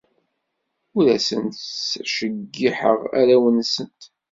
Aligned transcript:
Ur 0.97 1.05
asent-ttjeyyiḥeɣ 1.17 2.97
arraw-nsent. 3.19 4.01